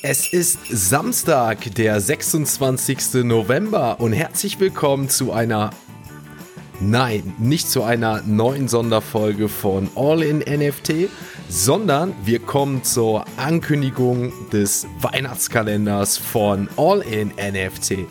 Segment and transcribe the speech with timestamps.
[0.00, 3.24] Es ist Samstag, der 26.
[3.24, 5.70] November und herzlich willkommen zu einer
[6.78, 11.10] Nein, nicht zu einer neuen Sonderfolge von All in NFT,
[11.48, 18.06] sondern wir kommen zur Ankündigung des Weihnachtskalenders von All in NFT.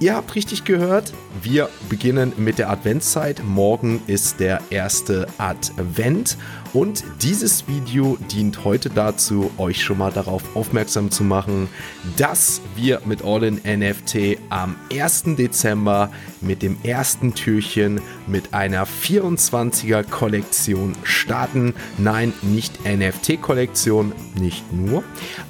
[0.00, 3.44] Ihr habt richtig gehört, wir beginnen mit der Adventszeit.
[3.44, 6.38] Morgen ist der erste Advent
[6.72, 11.68] und dieses Video dient heute dazu, euch schon mal darauf aufmerksam zu machen,
[12.16, 15.24] dass wir mit All in NFT am 1.
[15.36, 16.10] Dezember
[16.40, 21.74] mit dem ersten Türchen mit einer 24er Kollektion starten.
[21.98, 25.02] Nein, nicht NFT-Kollektion, nicht nur,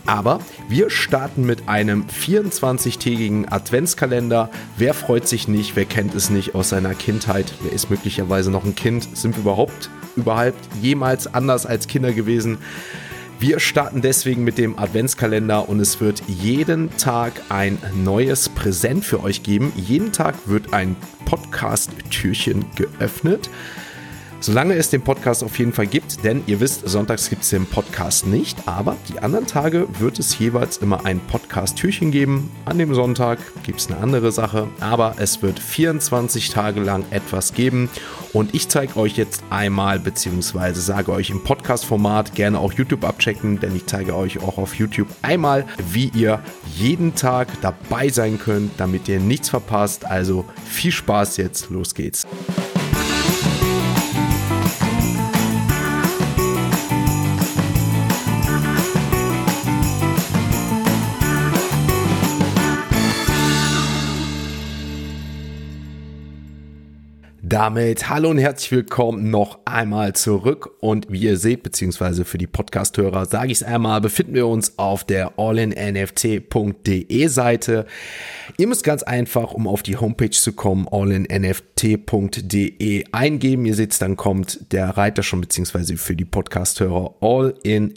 [0.06, 4.50] aber wir starten mit einem 24-tägigen Adventskalender.
[4.76, 5.76] Wer freut sich nicht?
[5.76, 7.52] Wer kennt es nicht aus seiner Kindheit?
[7.62, 9.16] Wer ist möglicherweise noch ein Kind?
[9.16, 12.58] Sind wir überhaupt überhaupt jemals anders als Kinder gewesen.
[13.38, 19.22] Wir starten deswegen mit dem Adventskalender und es wird jeden Tag ein neues Präsent für
[19.22, 19.72] euch geben.
[19.76, 23.48] Jeden Tag wird ein Podcast-Türchen geöffnet.
[24.42, 27.66] Solange es den Podcast auf jeden Fall gibt, denn ihr wisst, sonntags gibt es den
[27.66, 32.50] Podcast nicht, aber die anderen Tage wird es jeweils immer ein Podcast-Türchen geben.
[32.64, 37.52] An dem Sonntag gibt es eine andere Sache, aber es wird 24 Tage lang etwas
[37.52, 37.90] geben
[38.32, 43.60] und ich zeige euch jetzt einmal, beziehungsweise sage euch im Podcast-Format gerne auch YouTube abchecken,
[43.60, 46.40] denn ich zeige euch auch auf YouTube einmal, wie ihr
[46.76, 50.06] jeden Tag dabei sein könnt, damit ihr nichts verpasst.
[50.06, 52.26] Also viel Spaß jetzt, los geht's.
[67.50, 72.46] Damit hallo und herzlich willkommen noch einmal zurück und wie ihr seht, beziehungsweise für die
[72.46, 77.86] Podcast-Hörer sage ich es einmal, befinden wir uns auf der allinnft.de Seite.
[78.56, 81.64] Ihr müsst ganz einfach, um auf die Homepage zu kommen, allinnft.de
[83.10, 83.66] eingeben.
[83.66, 87.96] Ihr seht, dann kommt der Reiter schon, beziehungsweise für die Podcast-Hörer allinnft.de.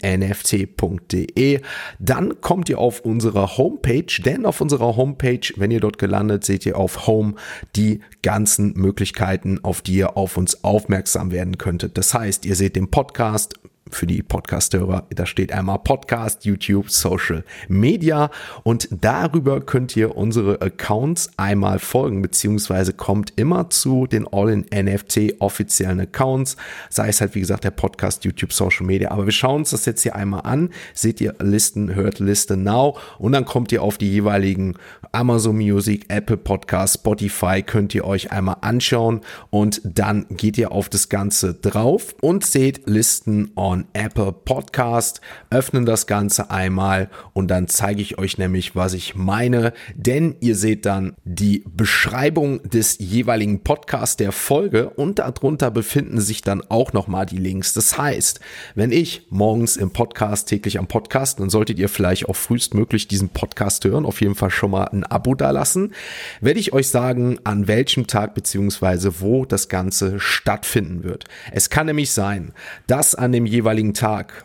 [2.00, 6.66] Dann kommt ihr auf unsere Homepage, denn auf unserer Homepage, wenn ihr dort gelandet, seht
[6.66, 7.34] ihr auf Home
[7.76, 11.98] die ganzen Möglichkeiten, auf die ihr auf uns aufmerksam werden könntet.
[11.98, 13.54] Das heißt, ihr seht den Podcast,
[13.90, 15.06] für die Podcast-Hörer.
[15.10, 18.30] Da steht einmal Podcast, YouTube, Social Media
[18.62, 26.00] und darüber könnt ihr unsere Accounts einmal folgen, beziehungsweise kommt immer zu den All-in-NFT offiziellen
[26.00, 26.56] Accounts,
[26.88, 29.10] sei es halt wie gesagt der Podcast, YouTube, Social Media.
[29.10, 30.70] Aber wir schauen uns das jetzt hier einmal an.
[30.94, 34.76] Seht ihr Listen, hört Liste Now und dann kommt ihr auf die jeweiligen
[35.12, 40.88] Amazon Music, Apple Podcast, Spotify, könnt ihr euch einmal anschauen und dann geht ihr auf
[40.88, 45.20] das Ganze drauf und seht Listen on Apple Podcast,
[45.50, 50.54] öffnen das Ganze einmal und dann zeige ich euch nämlich, was ich meine, denn ihr
[50.54, 56.92] seht dann die Beschreibung des jeweiligen Podcasts der Folge und darunter befinden sich dann auch
[56.92, 57.72] nochmal die Links.
[57.72, 58.40] Das heißt,
[58.74, 63.30] wenn ich morgens im Podcast täglich am Podcast, dann solltet ihr vielleicht auch frühestmöglich diesen
[63.30, 65.92] Podcast hören, auf jeden Fall schon mal ein Abo da lassen,
[66.40, 71.24] werde ich euch sagen, an welchem Tag beziehungsweise wo das Ganze stattfinden wird.
[71.50, 72.52] Es kann nämlich sein,
[72.86, 74.44] dass an dem jeweiligen jeweiligen Tag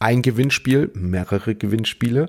[0.00, 2.28] ein Gewinnspiel, mehrere Gewinnspiele,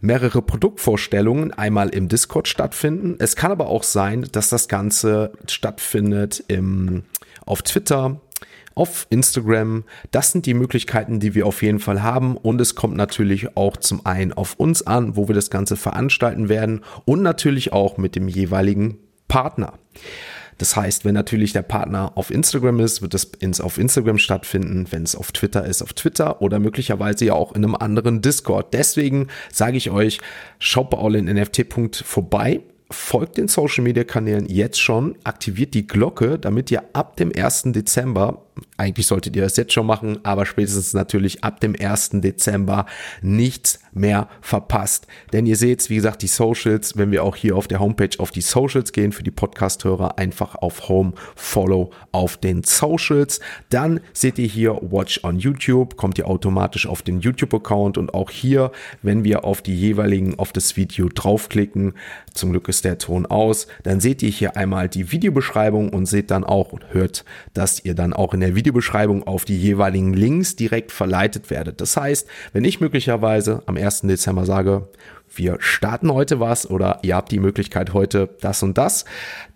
[0.00, 3.16] mehrere Produktvorstellungen einmal im Discord stattfinden.
[3.18, 7.02] Es kann aber auch sein, dass das Ganze stattfindet im,
[7.44, 8.18] auf Twitter,
[8.74, 9.84] auf Instagram.
[10.10, 12.38] Das sind die Möglichkeiten, die wir auf jeden Fall haben.
[12.38, 16.48] Und es kommt natürlich auch zum einen auf uns an, wo wir das Ganze veranstalten
[16.48, 18.96] werden und natürlich auch mit dem jeweiligen
[19.28, 19.74] Partner.
[20.58, 24.86] Das heißt, wenn natürlich der Partner auf Instagram ist, wird ins, auf Instagram stattfinden.
[24.90, 28.74] Wenn es auf Twitter ist, auf Twitter oder möglicherweise ja auch in einem anderen Discord.
[28.74, 30.18] Deswegen sage ich euch,
[30.58, 31.66] schaut bei allinNFT.
[32.04, 37.32] vorbei folgt den Social Media Kanälen jetzt schon, aktiviert die Glocke, damit ihr ab dem
[37.34, 37.64] 1.
[37.66, 38.42] Dezember
[38.76, 42.10] eigentlich solltet ihr das jetzt schon machen, aber spätestens natürlich ab dem 1.
[42.14, 42.86] Dezember
[43.22, 45.06] nichts mehr verpasst.
[45.32, 48.30] Denn ihr seht, wie gesagt, die Socials, wenn wir auch hier auf der Homepage auf
[48.30, 53.40] die Socials gehen, für die Podcast-Hörer einfach auf Home, Follow auf den Socials.
[53.70, 58.30] Dann seht ihr hier Watch on YouTube, kommt ihr automatisch auf den YouTube-Account und auch
[58.30, 58.70] hier,
[59.02, 61.94] wenn wir auf die jeweiligen, auf das Video draufklicken,
[62.32, 66.30] zum Glück ist der Ton aus, dann seht ihr hier einmal die Videobeschreibung und seht
[66.32, 70.14] dann auch und hört, dass ihr dann auch in der der Videobeschreibung auf die jeweiligen
[70.14, 71.82] Links direkt verleitet werdet.
[71.82, 74.02] Das heißt, wenn ich möglicherweise am 1.
[74.02, 74.88] Dezember sage,
[75.34, 79.04] wir starten heute was oder ihr habt die Möglichkeit heute das und das,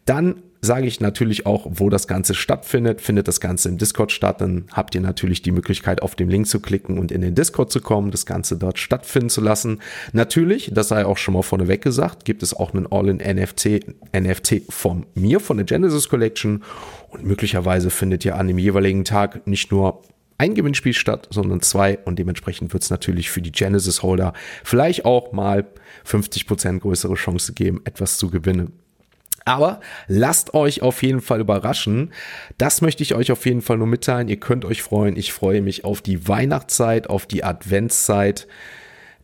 [0.05, 3.01] dann sage ich natürlich auch, wo das Ganze stattfindet.
[3.01, 6.47] Findet das Ganze im Discord statt, dann habt ihr natürlich die Möglichkeit, auf den Link
[6.47, 9.81] zu klicken und in den Discord zu kommen, das Ganze dort stattfinden zu lassen.
[10.13, 13.87] Natürlich, das sei auch schon mal vorneweg gesagt, gibt es auch einen All-in-NFT
[14.17, 16.63] NFT von mir, von der Genesis Collection.
[17.09, 20.03] Und möglicherweise findet ihr an dem jeweiligen Tag nicht nur
[20.39, 21.99] ein Gewinnspiel statt, sondern zwei.
[22.05, 24.33] Und dementsprechend wird es natürlich für die Genesis-Holder
[24.63, 25.67] vielleicht auch mal
[26.07, 28.73] 50% größere Chance geben, etwas zu gewinnen.
[29.45, 32.13] Aber lasst euch auf jeden Fall überraschen.
[32.59, 34.29] Das möchte ich euch auf jeden Fall nur mitteilen.
[34.29, 35.17] Ihr könnt euch freuen.
[35.17, 38.47] Ich freue mich auf die Weihnachtszeit, auf die Adventszeit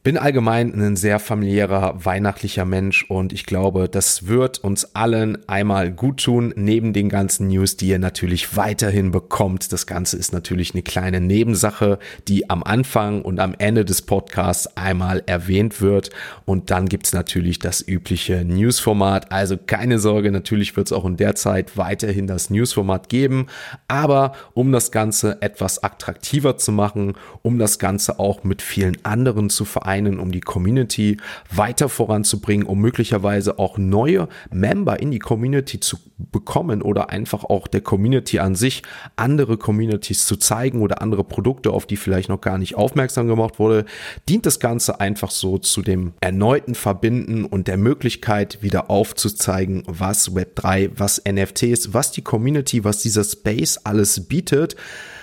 [0.08, 5.92] bin allgemein ein sehr familiärer, weihnachtlicher Mensch und ich glaube, das wird uns allen einmal
[5.92, 9.70] gut tun, neben den ganzen News, die ihr natürlich weiterhin bekommt.
[9.70, 14.78] Das Ganze ist natürlich eine kleine Nebensache, die am Anfang und am Ende des Podcasts
[14.78, 16.08] einmal erwähnt wird.
[16.46, 19.30] Und dann gibt's natürlich das übliche Newsformat.
[19.30, 23.48] Also keine Sorge, natürlich wird es auch in der Zeit weiterhin das Newsformat geben.
[23.88, 27.12] Aber um das Ganze etwas attraktiver zu machen,
[27.42, 31.18] um das Ganze auch mit vielen anderen zu vereinen, einen, um die Community
[31.50, 37.68] weiter voranzubringen, um möglicherweise auch neue Member in die Community zu bekommen oder einfach auch
[37.68, 38.82] der Community an sich
[39.16, 43.58] andere Communities zu zeigen oder andere Produkte, auf die vielleicht noch gar nicht aufmerksam gemacht
[43.58, 43.84] wurde,
[44.28, 50.34] dient das Ganze einfach so zu dem erneuten Verbinden und der Möglichkeit wieder aufzuzeigen, was
[50.34, 54.76] Web3, was NFTs, was die Community, was dieser Space alles bietet.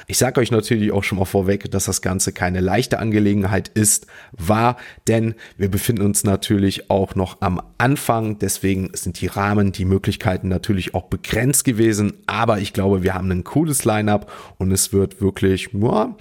[0.08, 4.06] Ich sage euch natürlich auch schon mal vorweg, dass das Ganze keine leichte Angelegenheit ist,
[4.32, 8.38] war, denn wir befinden uns natürlich auch noch am Anfang.
[8.38, 12.14] Deswegen sind die Rahmen, die Möglichkeiten natürlich auch begrenzt gewesen.
[12.28, 16.16] Aber ich glaube, wir haben ein cooles Line-up und es wird wirklich, ja,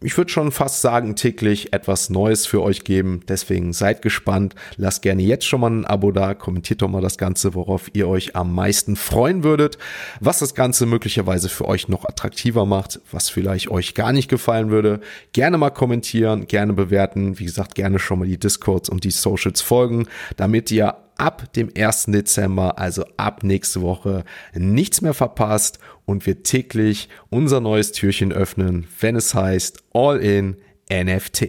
[0.00, 3.22] ich würde schon fast sagen, täglich etwas Neues für euch geben.
[3.26, 4.54] Deswegen seid gespannt.
[4.76, 6.34] Lasst gerne jetzt schon mal ein Abo da.
[6.34, 9.76] Kommentiert doch mal das Ganze, worauf ihr euch am meisten freuen würdet.
[10.20, 14.70] Was das Ganze möglicherweise für euch noch attraktiver macht, was vielleicht euch gar nicht gefallen
[14.70, 15.00] würde.
[15.32, 17.40] Gerne mal kommentieren, gerne bewerten.
[17.40, 20.06] Wie gesagt, gerne schon mal die Discords und die Socials folgen,
[20.36, 22.06] damit ihr ab dem 1.
[22.06, 24.24] Dezember, also ab nächste Woche,
[24.54, 30.56] nichts mehr verpasst und wir täglich unser neues Türchen öffnen, wenn es heißt All in
[30.90, 31.48] NFT.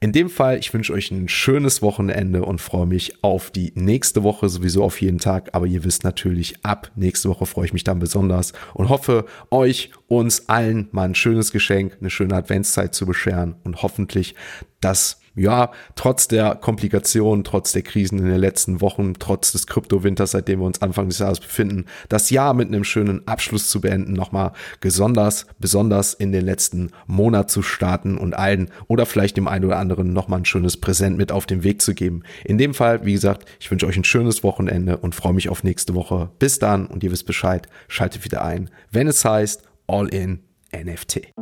[0.00, 4.22] In dem Fall, ich wünsche euch ein schönes Wochenende und freue mich auf die nächste
[4.22, 5.48] Woche, sowieso auf jeden Tag.
[5.54, 9.90] Aber ihr wisst natürlich, ab nächste Woche freue ich mich dann besonders und hoffe, euch,
[10.06, 14.36] uns allen mal ein schönes Geschenk, eine schöne Adventszeit zu bescheren und hoffentlich,
[14.80, 20.32] dass ja, trotz der Komplikationen, trotz der Krisen in den letzten Wochen, trotz des Kryptowinters,
[20.32, 24.14] seitdem wir uns Anfang des Jahres befinden, das Jahr mit einem schönen Abschluss zu beenden,
[24.14, 29.64] nochmal besonders, besonders in den letzten Monat zu starten und allen oder vielleicht dem einen
[29.64, 32.22] oder anderen nochmal ein schönes Präsent mit auf den Weg zu geben.
[32.44, 35.64] In dem Fall, wie gesagt, ich wünsche euch ein schönes Wochenende und freue mich auf
[35.64, 36.30] nächste Woche.
[36.38, 40.40] Bis dann und ihr wisst Bescheid, schaltet wieder ein, wenn es heißt All in
[40.74, 41.32] NFT.